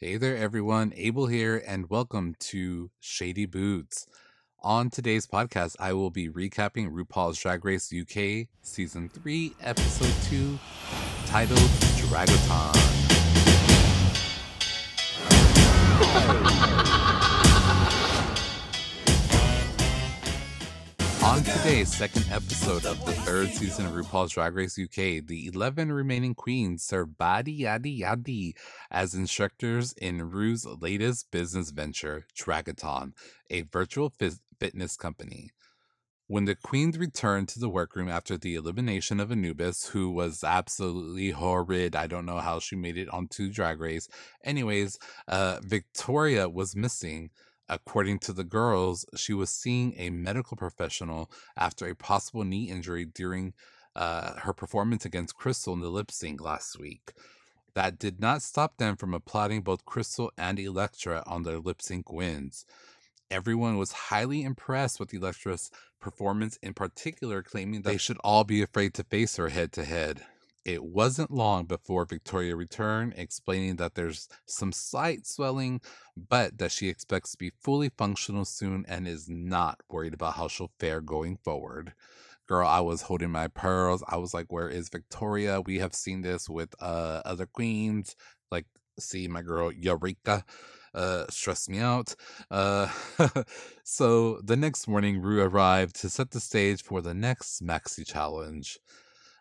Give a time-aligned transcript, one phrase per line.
[0.00, 0.92] Hey there, everyone.
[0.94, 4.06] Abel here, and welcome to Shady Boots.
[4.62, 10.56] On today's podcast, I will be recapping RuPaul's Drag Race UK Season 3, Episode 2,
[11.26, 11.58] titled
[11.98, 12.76] Dragaton.
[21.38, 25.92] On today's second episode of the third season of RuPaul's Drag Race UK, the 11
[25.92, 28.54] remaining queens serve Badi Yadi Yadi
[28.90, 33.12] as instructors in Ru's latest business venture, Dragaton,
[33.50, 35.50] a virtual phys- fitness company.
[36.26, 41.30] When the queens returned to the workroom after the elimination of Anubis, who was absolutely
[41.30, 44.08] horrid, I don't know how she made it onto Drag Race.
[44.42, 44.98] Anyways,
[45.28, 47.30] uh, Victoria was missing.
[47.68, 53.04] According to the girls, she was seeing a medical professional after a possible knee injury
[53.04, 53.52] during
[53.94, 57.12] uh, her performance against Krystal in the lip sync last week.
[57.74, 62.10] That did not stop them from applauding both Krystal and Elektra on their lip sync
[62.10, 62.64] wins.
[63.30, 68.62] Everyone was highly impressed with Elektra's performance, in particular, claiming that they should all be
[68.62, 70.22] afraid to face her head to head.
[70.68, 75.80] It wasn't long before Victoria returned, explaining that there's some slight swelling,
[76.14, 80.46] but that she expects to be fully functional soon and is not worried about how
[80.46, 81.94] she'll fare going forward.
[82.46, 84.04] Girl, I was holding my pearls.
[84.06, 85.62] I was like, where is Victoria?
[85.62, 88.14] We have seen this with uh, other queens,
[88.52, 88.66] like,
[88.98, 90.44] see my girl Eureka
[90.94, 92.16] uh stressed me out
[92.50, 92.88] uh
[93.84, 98.80] so the next morning Ru arrived to set the stage for the next maxi challenge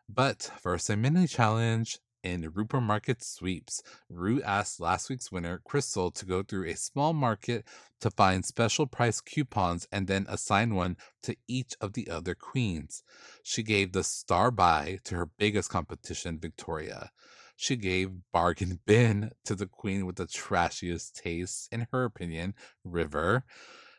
[0.09, 3.81] but first, a mini challenge in Rupert Market Sweeps.
[4.09, 7.66] Ru asked last week's winner, Krystal, to go through a small market
[8.02, 13.03] to find special price coupons and then assign one to each of the other queens.
[13.44, 17.11] She gave the star buy to her biggest competition, Victoria.
[17.55, 23.44] She gave bargain bin to the queen with the trashiest taste, in her opinion, River.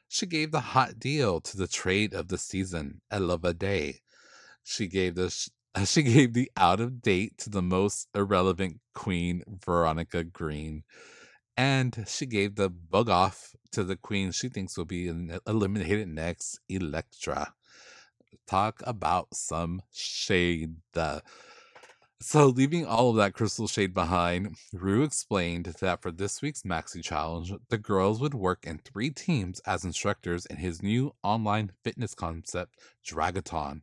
[0.07, 4.01] She gave the hot deal to the trade of the season, Ella Vaday.
[4.63, 5.31] She gave the
[5.85, 10.85] she gave the out of date to the most irrelevant queen, Veronica Green.
[11.57, 16.09] And she gave the bug off to the queen she thinks will be uh, eliminated
[16.09, 17.53] next, Elektra.
[18.47, 20.77] Talk about some shade.
[22.21, 27.03] So, leaving all of that crystal shade behind, Ru explained that for this week's Maxi
[27.03, 32.15] Challenge, the girls would work in three teams as instructors in his new online fitness
[32.15, 32.75] concept,
[33.07, 33.83] Dragaton.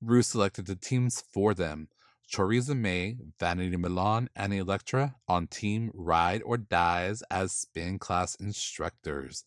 [0.00, 1.88] Ru selected the teams for them.
[2.30, 9.44] Choriza May, Vanity Milan, and Elektra on Team Ride or Dies as spin class instructors.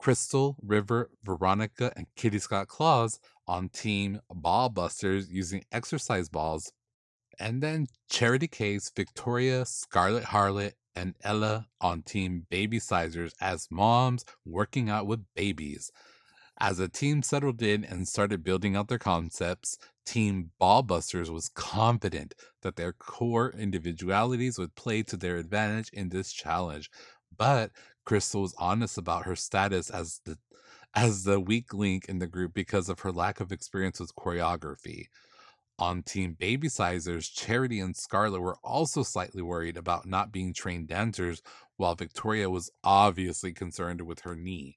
[0.00, 3.18] Krystal, River, Veronica, and Kitty Scott Claus
[3.48, 6.72] on Team Ball Busters using exercise balls.
[7.40, 14.24] And then Charity Kase, Victoria, Scarlett Harlett, and Ella on Team Baby Sizers as moms
[14.44, 15.92] working out with babies.
[16.60, 22.34] As the team settled in and started building out their concepts, Team Ballbusters was confident
[22.62, 26.90] that their core individualities would play to their advantage in this challenge.
[27.36, 27.70] But
[28.04, 30.38] Krystal was honest about her status as the
[30.94, 35.04] as the weak link in the group because of her lack of experience with choreography.
[35.78, 40.88] On Team Baby Sizers, Charity and Scarlett were also slightly worried about not being trained
[40.88, 41.40] dancers,
[41.76, 44.76] while Victoria was obviously concerned with her knee.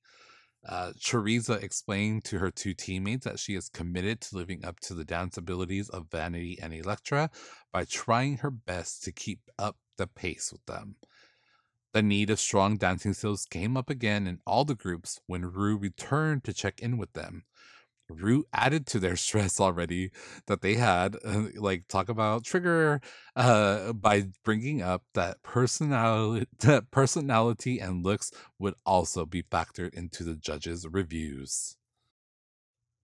[0.67, 4.93] Uh, Choriza explained to her two teammates that she is committed to living up to
[4.93, 7.31] the dance abilities of Vanity and Elektra
[7.71, 10.95] by trying her best to keep up the pace with them.
[11.93, 15.77] The need of strong dancing skills came up again in all the groups when Ru
[15.77, 17.43] returned to check in with them.
[18.11, 20.11] Ru added to their stress already
[20.47, 23.01] that they had, uh, like talk about trigger,
[23.35, 30.23] uh, by bringing up that personality, that personality and looks would also be factored into
[30.23, 31.77] the judges' reviews.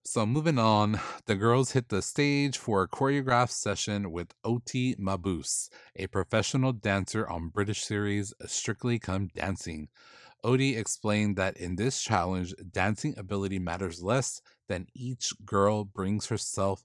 [0.04, 5.68] So moving on, the girls hit the stage for a choreographed session with Oti Mabuse,
[5.96, 9.88] a professional dancer on British series Strictly Come Dancing.
[10.44, 16.84] Oti explained that in this challenge, dancing ability matters less than each girl brings herself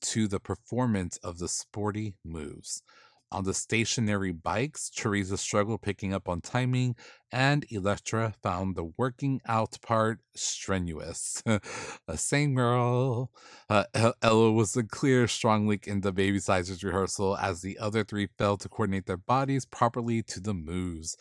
[0.00, 2.82] to the performance of the sporty moves.
[3.32, 6.94] On the stationary bikes, Choriza struggled picking up on timing,
[7.32, 11.42] and Elektra found the working out part strenuous.
[11.44, 11.60] the
[12.14, 13.32] same girl.
[13.68, 13.84] Uh,
[14.22, 18.28] Ella was the clear, strong link in the baby sizes rehearsal as the other three
[18.38, 21.16] failed to coordinate their bodies properly to the moves.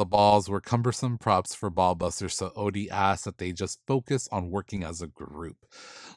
[0.00, 4.50] The balls were cumbersome props for ballbusters, so Oti asked that they just focus on
[4.50, 5.58] working as a group.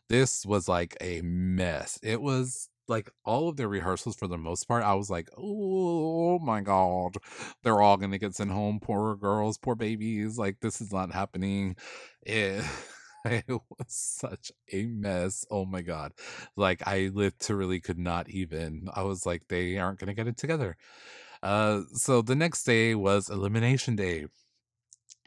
[0.07, 1.99] This was like a mess.
[2.01, 6.39] It was like all of their rehearsals for the most part, I was like, oh
[6.39, 7.17] my god,
[7.63, 8.79] they're all gonna get sent home.
[8.81, 10.37] Poor girls, poor babies.
[10.37, 11.75] Like this is not happening.
[12.21, 12.63] It,
[13.25, 15.45] eh, it was such a mess.
[15.51, 16.13] Oh my god.
[16.55, 18.87] Like I literally could not even.
[18.93, 20.77] I was like, they aren't gonna get it together.
[21.43, 24.25] Uh, so the next day was elimination day.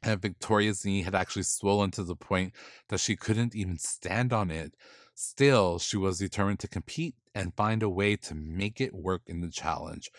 [0.03, 2.55] And Victoria's knee had actually swollen to the point
[2.89, 4.75] that she couldn't even stand on it.
[5.15, 9.43] Still, she was determined to compete and find a way to make it work in
[9.43, 10.11] the challenge.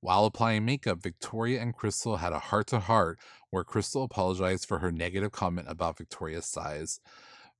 [0.00, 3.18] While applying makeup, Victoria and Krystal had a heart to heart
[3.50, 7.00] where Krystal apologized for her negative comment about Victoria's size.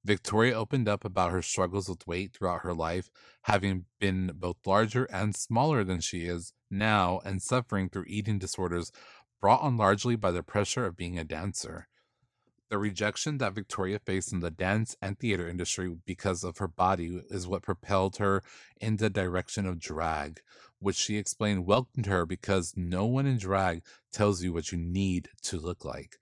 [0.05, 3.11] Victoria opened up about her struggles with weight throughout her life,
[3.43, 8.93] having been both larger and smaller than she is now and suffering through eating disorders
[9.41, 11.89] brought on largely by the pressure of being a dancer.
[12.71, 17.21] The rejection that Victoria faced in the dance and theater industry because of her body
[17.29, 18.43] is what propelled her
[18.81, 20.41] in the direction of drag,
[20.79, 23.83] which she explained welcomed her because no one in drag
[24.13, 26.19] tells you what you need to look like.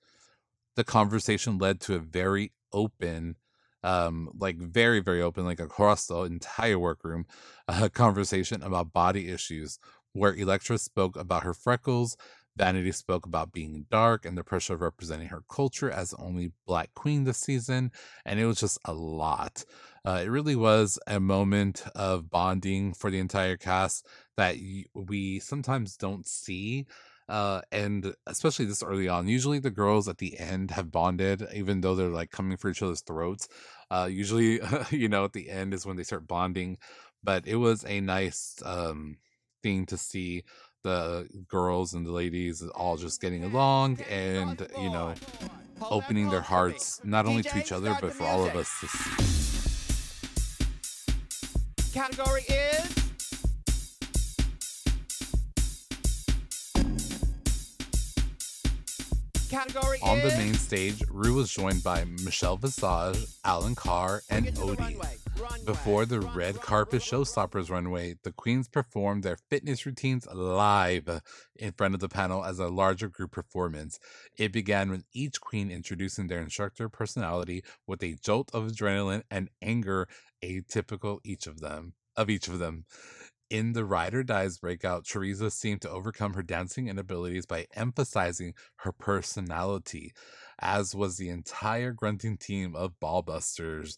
[0.74, 3.36] The conversation led to a very open
[3.84, 7.24] um like very very open like across the entire workroom
[7.68, 9.78] a conversation about body issues
[10.12, 12.16] where Elektra spoke about her freckles
[12.58, 16.50] Vanity spoke about being dark and the pressure of representing her culture as the only
[16.66, 17.92] black queen this season,
[18.26, 19.64] and it was just a lot.
[20.04, 24.04] Uh, it really was a moment of bonding for the entire cast
[24.36, 24.56] that
[24.92, 26.86] we sometimes don't see.
[27.28, 31.80] Uh, and especially this early on, usually the girls at the end have bonded, even
[31.80, 33.48] though they're like coming for each other's throats.
[33.90, 34.60] Uh, usually,
[34.90, 36.78] you know, at the end is when they start bonding.
[37.22, 39.18] But it was a nice um,
[39.62, 40.44] thing to see
[40.84, 45.12] the girls and the ladies all just getting along and you know
[45.90, 49.24] opening their hearts not only to each other but for all of us to see
[51.92, 53.08] category is
[59.48, 65.00] Category On the main stage, Ru was joined by Michelle Visage, Alan Carr, and Odie.
[65.64, 71.20] Before the red carpet showstoppers runway, the queens performed their fitness routines live
[71.56, 73.98] in front of the panel as a larger group performance.
[74.36, 79.48] It began with each queen introducing their instructor personality with a jolt of adrenaline and
[79.62, 80.08] anger
[80.42, 82.84] atypical each of them of each of them.
[83.48, 88.52] In the Ride or Dies breakout, Choriza seemed to overcome her dancing inabilities by emphasizing
[88.80, 90.12] her personality,
[90.58, 93.96] as was the entire grunting team of Ballbusters.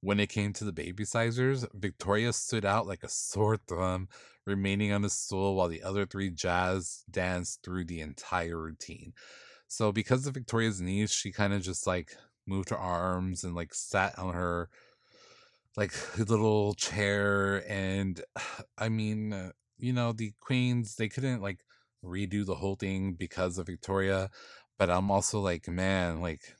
[0.00, 4.08] When it came to the baby sizers, Victoria stood out like a sore thumb,
[4.46, 9.12] remaining on the stool while the other three jazz danced through the entire routine.
[9.66, 12.16] So, because of Victoria's knees, she kind of just like
[12.46, 14.70] moved her arms and like sat on her
[15.78, 18.20] like little chair and
[18.78, 21.60] i mean uh, you know the queens they couldn't like
[22.04, 24.28] redo the whole thing because of victoria
[24.78, 26.54] but i'm also like man like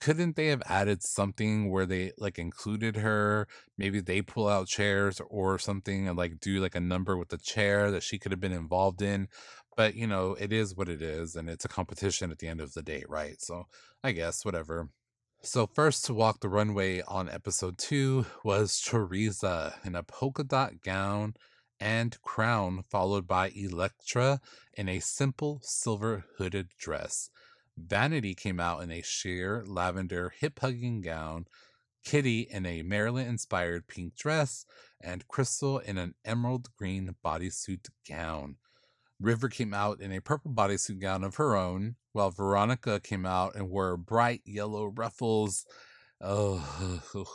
[0.00, 3.48] couldn't they have added something where they like included her?
[3.78, 7.38] Maybe they pull out chairs or something and like do like a number with the
[7.38, 9.28] chair that she could have been involved in
[9.76, 12.60] but you know it is what it is and it's a competition at the end
[12.60, 13.40] of the day right?
[13.40, 13.66] So
[14.02, 14.88] i guess whatever.
[15.42, 20.82] So, first to walk the runway on episode two was Choriza in a polka dot
[20.82, 21.34] gown
[21.78, 24.40] and crown, followed by Elektra
[24.74, 27.30] in a simple silver hooded dress.
[27.76, 31.46] Vanity came out in a sheer lavender hip hugging gown,
[32.04, 34.64] Kitty in a Marilyn inspired pink dress,
[35.00, 38.56] and Krystal in an emerald green bodysuit gown.
[39.20, 43.56] River came out in a purple bodysuit gown of her own, while Veronica came out
[43.56, 45.66] and wore bright yellow ruffles.
[46.20, 47.26] Oh,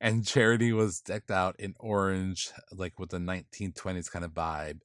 [0.00, 4.80] and Charity was decked out in orange, like with a 1920s kind of vibe.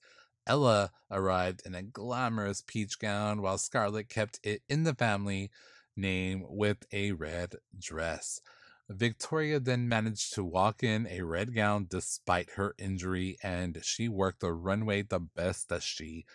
[0.46, 5.50] Ella arrived in a glamorous peach gown, while Scarlett kept it in the family
[5.96, 8.42] name with a red dress.
[8.90, 14.42] Victoria then managed to walk in a red gown despite her injury, and she worked
[14.42, 16.26] the runway the best that she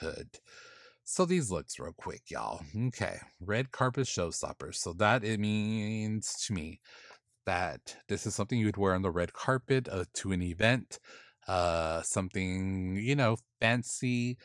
[0.00, 0.38] could.
[1.04, 2.62] So these looks real quick, y'all.
[2.88, 4.74] Okay, red carpet showstoppers.
[4.74, 6.80] So that it means to me
[7.46, 10.98] that this is something you would wear on the red carpet uh, to an event,
[11.46, 14.38] uh, something you know fancy.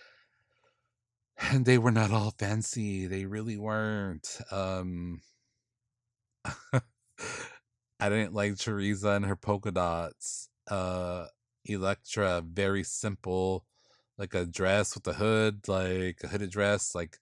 [1.52, 3.08] And they were not all fancy.
[3.08, 4.40] They really weren't.
[4.52, 5.22] Um,
[8.00, 10.50] I didn't like Choriza and her polka dots.
[10.68, 11.26] Uh,
[11.66, 13.66] Elektra, very simple
[14.22, 17.18] like a dress with a hood, like a hooded dress, like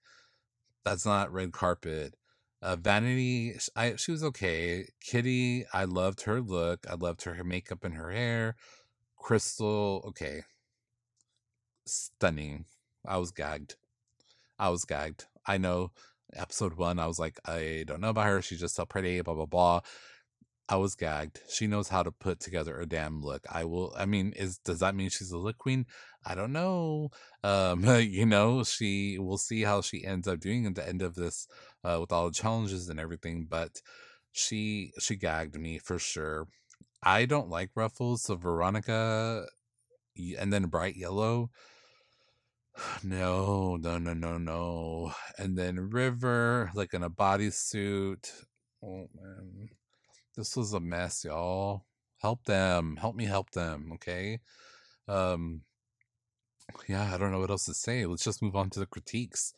[0.85, 2.15] that's not red carpet.
[2.61, 4.85] Uh, Vanity, I she was okay.
[5.01, 6.85] Kitty, I loved her look.
[6.89, 8.55] I loved her makeup and her hair.
[9.21, 10.43] Krystal, okay.
[11.85, 12.65] Stunning.
[13.05, 13.75] I was gagged.
[14.57, 15.25] I was gagged.
[15.45, 15.91] I know
[16.35, 18.41] episode one, I was like, I don't know about her.
[18.41, 19.81] She's just so pretty, blah, blah, blah.
[20.67, 21.39] I was gagged.
[21.49, 23.43] She knows how to put together a damn look.
[23.51, 23.93] I will.
[23.97, 25.87] I mean, is does that mean she's a look queen?
[26.23, 27.09] I don't know.
[27.43, 29.17] Um, you know, she.
[29.17, 31.47] We'll see how she ends up doing at the end of this,
[31.83, 33.47] uh, with all the challenges and everything.
[33.49, 33.81] But
[34.31, 36.47] she she gagged me for sure.
[37.03, 39.45] I don't like ruffles, so Veronica,
[40.37, 41.49] and then bright yellow.
[43.03, 45.13] No, no, no, no, no.
[45.37, 48.31] And then River, like in a bodysuit.
[48.81, 49.69] Oh man
[50.39, 51.85] this was a mess, y'all.
[52.21, 52.95] Help them.
[52.95, 54.39] Help me help them, okay?
[55.07, 55.61] Um
[56.87, 58.05] yeah, I don't know what else to say.
[58.05, 59.53] Let's just move on to the critiques.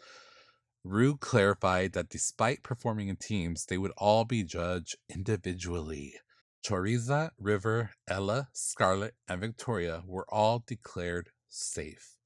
[0.84, 6.16] Ru clarified that despite performing in teams, they would all be judged individually.
[6.64, 12.18] Choriza, River, Ella, Scarlett, and Victoria were all declared safe,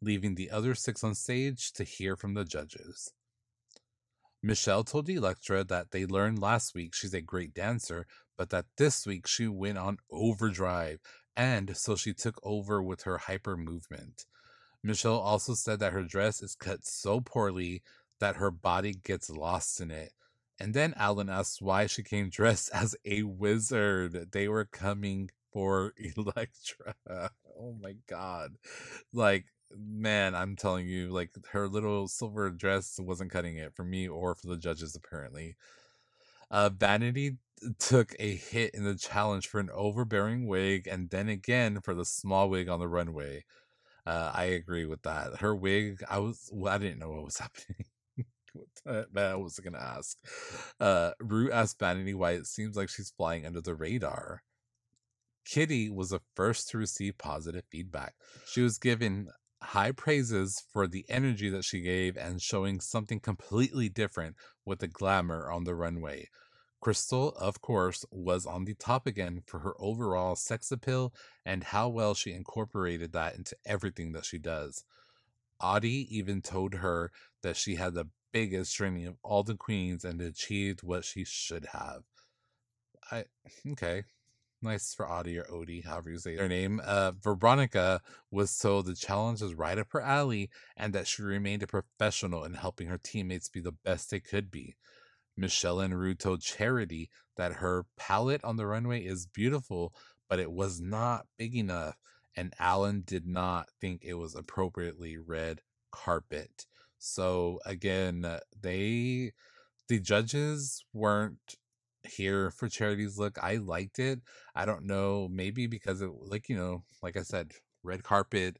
[0.00, 3.12] leaving the other six on stage to hear from the judges.
[4.40, 9.06] Michelle told Elektra that they learned last week she's a great dancer, but that this
[9.06, 11.00] week she went on overdrive,
[11.36, 14.26] and so she took over with her hyper movement.
[14.82, 17.82] Michelle also said that her dress is cut so poorly
[18.20, 20.12] that her body gets lost in it.
[20.60, 24.32] And then Alan asks why she came dressed as a wizard.
[24.32, 26.94] They were coming for Elektra.
[27.58, 28.52] Oh my god.
[29.12, 34.06] Like man, I'm telling you, like her little silver dress wasn't cutting it for me
[34.08, 35.56] or for the judges, apparently.
[36.50, 37.38] Uh, Vanity
[37.78, 42.04] took a hit in the challenge for an overbearing wig and then again for the
[42.04, 43.44] small wig on the runway.
[44.06, 45.38] Uh, I agree with that.
[45.40, 47.86] Her wig, I was, well, I didn't know what was happening.
[48.84, 50.16] that I was gonna ask.
[50.80, 54.42] Uh, Ru asked Vanity why it seems like she's flying under the radar.
[55.44, 58.14] Kitty was the first to receive positive feedback.
[58.46, 59.28] She was given
[59.60, 64.88] high praises for the energy that she gave and showing something completely different with the
[64.88, 66.28] glamour on the runway.
[66.82, 71.88] Krystal, of course, was on the top again for her overall sex appeal and how
[71.88, 74.84] well she incorporated that into everything that she does.
[75.62, 77.10] Audie even told her
[77.42, 81.66] that she had the biggest training of all the queens and achieved what she should
[81.72, 82.02] have.
[83.10, 83.24] I
[83.72, 84.04] okay,
[84.62, 86.80] nice for Audie or Odie, however you say their name.
[86.84, 88.00] Uh, Veronica
[88.30, 92.44] was told the challenge was right up her alley and that she remained a professional
[92.44, 94.76] in helping her teammates be the best they could be.
[95.36, 99.94] Michelle and Ru told Charity that her palette on the runway is beautiful,
[100.28, 101.96] but it was not big enough,
[102.36, 105.60] and Alan did not think it was appropriately red
[105.90, 106.66] carpet.
[106.98, 109.32] So again, they
[109.88, 111.56] the judges weren't
[112.04, 113.38] here for charity's look.
[113.42, 114.20] I liked it.
[114.54, 118.56] I don't know, maybe because it like, you know, like I said, red carpet.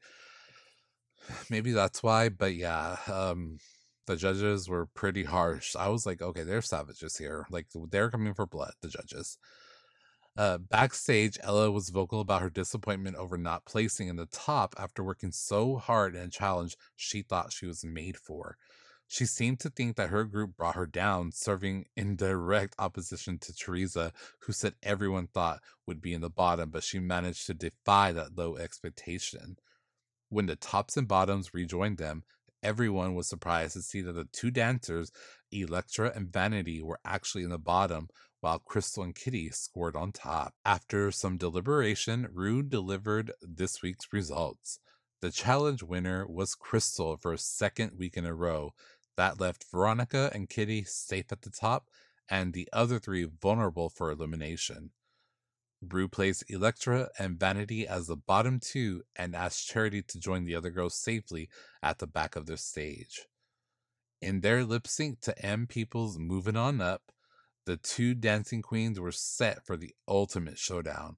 [1.49, 3.57] Maybe that's why, but yeah, um
[4.05, 5.75] the judges were pretty harsh.
[5.75, 7.47] I was like, okay, they're savages here.
[7.49, 9.37] Like they're coming for blood, the judges.
[10.35, 15.03] Uh, backstage, Ella was vocal about her disappointment over not placing in the top after
[15.03, 18.57] working so hard in a challenge she thought she was made for.
[19.07, 23.53] She seemed to think that her group brought her down, serving in direct opposition to
[23.53, 28.11] Choriza, who said everyone thought would be in the bottom, but she managed to defy
[28.11, 29.57] that low expectation.
[30.29, 32.23] When the tops and bottoms rejoined them,
[32.63, 35.11] everyone was surprised to see that the two dancers,
[35.51, 38.07] Elektra and Vanity, were actually in the bottom,
[38.43, 40.53] while Krystal and Kitty scored on top.
[40.65, 44.79] After some deliberation, Ru delivered this week's results.
[45.21, 48.73] The challenge winner was Krystal for a second week in a row,
[49.15, 51.87] that left Veronica and Kitty safe at the top,
[52.27, 54.89] and the other three vulnerable for elimination.
[55.81, 60.55] Ru placed Elektra and Vanity as the bottom two and asked Charity to join the
[60.55, 61.47] other girls safely
[61.81, 63.25] at the back of the stage.
[64.21, 67.03] In their lip sync to M People's Moving On Up,
[67.65, 71.17] the two dancing queens were set for the ultimate showdown.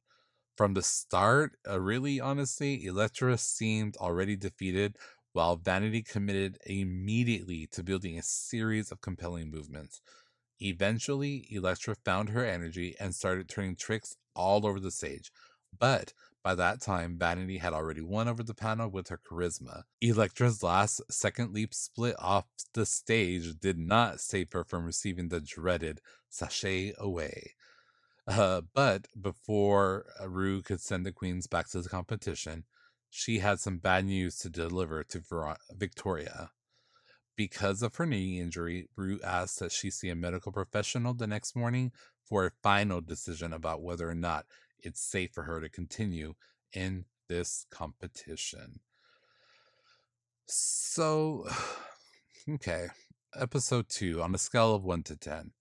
[0.56, 4.96] From the start, uh, really honestly, Elektra seemed already defeated,
[5.34, 10.02] while Vanity committed immediately to building a series of compelling movements.
[10.62, 15.32] Eventually, Elektra found her energy and started turning tricks all over the stage.
[15.78, 16.14] But
[16.46, 19.82] by that time, Vanity had already won over the panel with her charisma.
[20.00, 25.42] Elektra's last second leap split off the stage did not save her from receiving the
[25.42, 27.56] dreaded sashay away.
[28.28, 32.66] Uh, but before Ru could send the queens back to the competition,
[33.10, 36.52] she had some bad news to deliver to Victoria.
[37.36, 41.56] Because of her knee injury, Ru asked that she see a medical professional the next
[41.56, 41.92] morning
[42.24, 44.46] for a final decision about whether or not
[44.86, 46.36] it's safe for her to continue
[46.74, 48.80] in this competition.
[50.46, 51.48] So,
[52.50, 52.88] okay,
[53.36, 55.52] episode two on a scale of one to 10.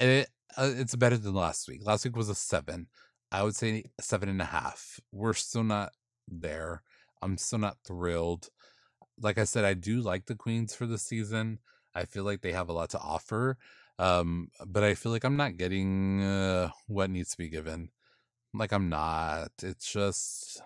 [0.00, 1.80] It, uh, it's better than last week.
[1.84, 2.88] Last week was a seven.
[3.30, 5.00] I would say seven and a half.
[5.10, 5.92] We're still not
[6.28, 6.82] there.
[7.22, 8.48] I'm still not thrilled.
[9.20, 11.58] Like I said, I do like the Queens for the season.
[11.94, 13.58] I feel like they have a lot to offer.
[13.98, 17.90] Um, but I feel like I'm not getting uh, what needs to be given.
[18.54, 19.50] Like I'm not.
[19.62, 20.60] It's just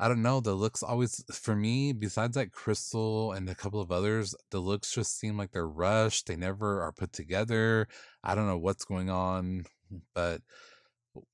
[0.00, 0.40] I don't know.
[0.40, 4.94] The looks always for me, besides like Krystal and a couple of others, the looks
[4.94, 6.26] just seem like they're rushed.
[6.26, 7.86] They never are put together.
[8.24, 9.66] I don't know what's going on,
[10.14, 10.40] but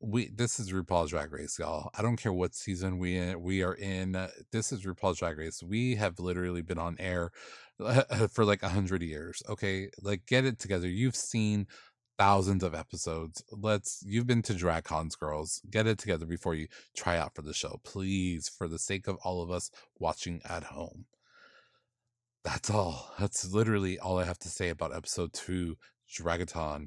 [0.01, 1.91] we this is RuPaul's Drag Race, y'all.
[1.97, 4.17] I don't care what season we in, we are in.
[4.17, 5.63] Uh, this is RuPaul's Drag Race.
[5.63, 7.31] We have literally been on air
[8.33, 9.43] for like a hundred years.
[9.49, 10.89] Okay, like get it together.
[10.89, 11.67] You've seen
[12.19, 13.43] thousands of episodes.
[13.53, 15.61] Let's you've been to drag cons, girls.
[15.71, 19.17] Get it together before you try out for the show, please, for the sake of
[19.25, 21.07] all of us watching at home.
[22.45, 23.13] That's all.
[23.19, 25.77] That's literally all I have to say about episode two,
[26.09, 26.87] Dragaton.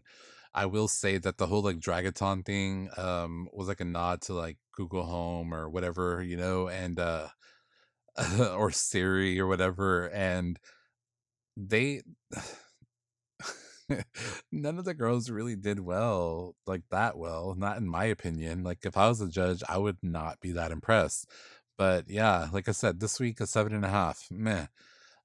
[0.53, 4.33] I will say that the whole like Dragaton thing um was like a nod to
[4.33, 7.27] like Google Home or whatever, you know, and uh
[8.39, 10.59] or Siri or whatever and
[11.57, 12.01] they
[14.51, 18.85] none of the girls really did well like that well not in my opinion like
[18.85, 21.27] if i was a judge i would not be that impressed
[21.77, 24.67] but yeah like i said this week a seven and a half meh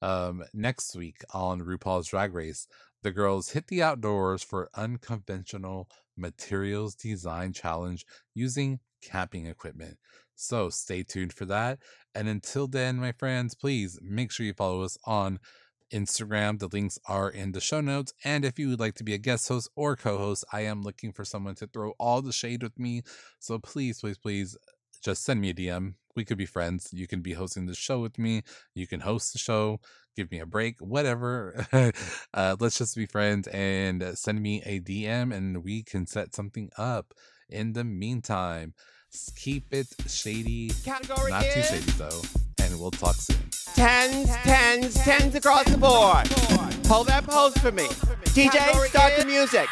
[0.02, 2.66] um next week on rupaul's drag race
[3.04, 9.98] the girls hit the outdoors for unconventional materials design challenge using camping equipment
[10.34, 11.78] so stay tuned for that
[12.14, 15.38] and until then my friends please make sure you follow us on
[15.92, 16.58] Instagram.
[16.58, 18.12] The links are in the show notes.
[18.24, 20.82] And if you would like to be a guest host or co host, I am
[20.82, 23.02] looking for someone to throw all the shade with me.
[23.38, 24.56] So please, please, please
[25.02, 25.94] just send me a DM.
[26.16, 26.88] We could be friends.
[26.92, 28.42] You can be hosting the show with me.
[28.74, 29.80] You can host the show,
[30.14, 31.66] give me a break, whatever.
[32.34, 36.70] uh, let's just be friends and send me a DM and we can set something
[36.76, 37.12] up.
[37.48, 38.74] In the meantime,
[39.36, 40.70] keep it shady.
[40.84, 42.22] Category Not too shady though.
[42.62, 43.36] And we'll talk soon.
[43.74, 46.26] tens, tens, tens across the board.
[46.86, 47.84] Hold that pose for me.
[48.34, 49.68] DJ, Category start the music.